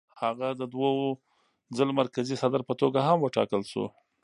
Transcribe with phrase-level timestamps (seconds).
[0.21, 0.89] هغه د دوو
[1.77, 3.85] ځل مرکزي صدر په توګه هم وټاکل شو.